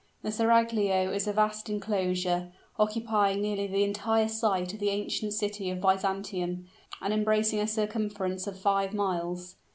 The 0.23 0.31
seraglio 0.31 1.11
is 1.11 1.27
a 1.27 1.31
vast 1.33 1.69
inclosure, 1.69 2.51
occupying 2.79 3.39
nearly 3.39 3.67
the 3.67 3.83
entire 3.83 4.27
site 4.27 4.73
of 4.73 4.79
the 4.79 4.89
ancient 4.89 5.31
city 5.31 5.69
of 5.69 5.79
Byzantium, 5.79 6.65
and 6.99 7.13
embracing 7.13 7.59
a 7.59 7.67
circumference 7.67 8.47
of 8.47 8.57
five 8.57 8.95
miles. 8.95 9.57